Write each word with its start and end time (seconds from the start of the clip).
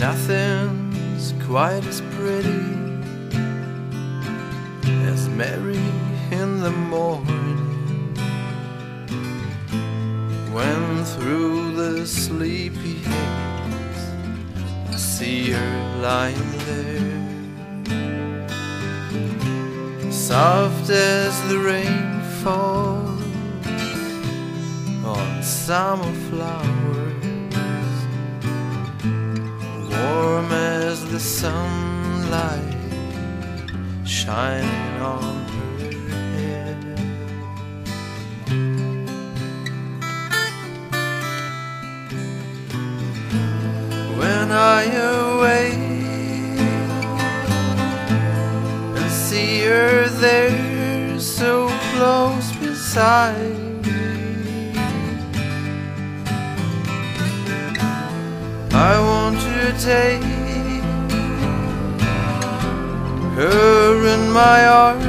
Nothing's 0.00 1.34
quite 1.44 1.84
as 1.84 2.00
pretty 2.16 2.64
as 5.04 5.28
Mary 5.28 5.76
in 6.30 6.60
the 6.62 6.70
morning 6.70 7.58
when 10.54 11.04
through 11.04 11.74
the 11.76 12.06
sleepy 12.06 12.94
haze 12.94 14.08
I 14.88 14.96
see 14.96 15.50
her 15.50 15.98
lying 16.00 16.50
there, 16.64 17.20
soft 20.10 20.88
as 20.88 21.38
the 21.50 21.58
rain 21.58 22.22
falls 22.42 23.22
on 25.04 25.42
summer 25.42 26.14
flowers, 26.30 27.09
the 31.20 31.26
sunlight 31.26 32.64
shining 34.06 35.02
on 35.02 35.34
her 35.78 35.90
head. 36.32 36.78
When 44.16 44.50
I 44.50 44.84
awake 45.12 45.74
and 48.96 49.10
see 49.10 49.64
her 49.64 50.08
there 50.24 51.20
so 51.20 51.68
close 51.92 52.50
beside 52.56 53.84
me, 53.84 54.72
I 58.72 58.98
want 59.00 59.38
to 59.38 59.84
take 59.84 60.49
her 63.40 64.06
in 64.14 64.30
my 64.30 64.66
arms. 64.66 65.06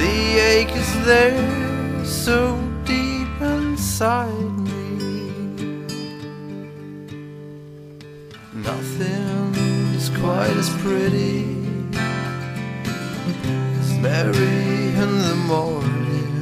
The 0.00 0.38
ache 0.54 0.74
is 0.74 1.04
there 1.04 2.04
so 2.04 2.38
deep 2.84 3.34
inside 3.40 4.52
me. 4.68 5.28
Nothing 8.54 9.54
is 9.98 10.08
quite 10.08 10.56
as 10.62 10.70
pretty 10.82 11.44
as 13.80 13.98
Mary 13.98 14.94
in 15.02 15.12
the 15.28 15.38
morning, 15.52 16.34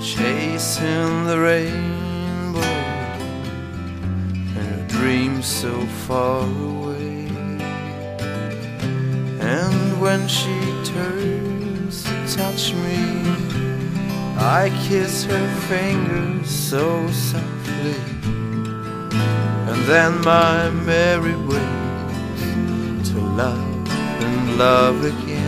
chasing 0.00 1.26
the 1.26 1.38
rainbow 1.38 1.89
so 5.42 5.80
far 6.06 6.42
away. 6.42 7.26
And 9.40 10.00
when 10.00 10.28
she 10.28 10.54
turns 10.84 12.04
to 12.04 12.36
touch 12.36 12.74
me, 12.74 12.98
I 14.36 14.70
kiss 14.88 15.24
her 15.24 15.48
fingers 15.68 16.48
so 16.50 17.08
softly. 17.10 17.94
And 19.70 19.82
then 19.86 20.20
my 20.22 20.70
merry 20.70 21.36
ways 21.36 23.10
to 23.10 23.20
love 23.20 23.88
and 24.22 24.58
love 24.58 25.04
again. 25.04 25.39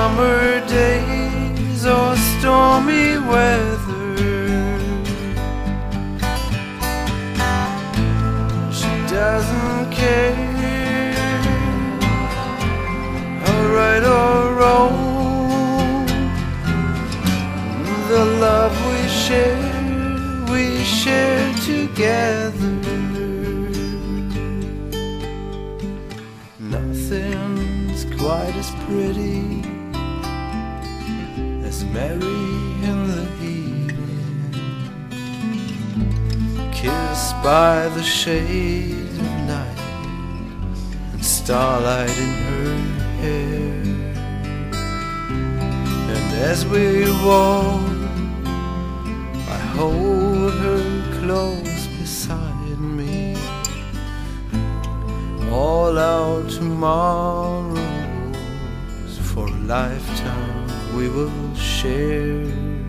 Summer 0.00 0.66
days 0.66 1.84
or 1.84 2.16
stormy 2.16 3.18
weather. 3.18 4.16
She 8.78 8.92
doesn't 9.16 9.92
care. 9.92 11.12
Or 13.46 13.62
right 13.76 14.04
or 14.18 14.54
wrong. 14.58 16.06
The 18.08 18.24
love 18.46 18.74
we 18.88 19.00
share, 19.06 19.60
we 20.50 20.82
share 20.82 21.52
together. 21.70 22.72
Nothing's 26.58 28.06
quite 28.18 28.54
as 28.56 28.70
pretty 28.86 29.60
Mary 31.92 32.40
in 32.88 32.98
the 33.08 33.24
evening, 33.42 34.54
kissed 36.72 37.34
by 37.42 37.88
the 37.88 38.02
shade 38.02 39.08
of 39.08 39.32
night 39.48 39.80
and 41.12 41.24
starlight 41.24 42.16
in 42.16 42.32
her 42.48 42.76
hair. 43.20 43.82
And 46.14 46.28
as 46.50 46.64
we 46.64 47.10
walk, 47.24 47.80
I 49.48 49.58
hold 49.76 50.52
her 50.64 50.84
close 51.20 51.86
beside 51.98 52.78
me 52.78 53.36
all 55.50 55.98
our 55.98 56.44
tomorrows 56.48 57.78
for 59.32 59.46
a 59.48 59.56
lifetime 59.66 60.69
we 60.94 61.08
will 61.08 61.54
share. 61.54 62.79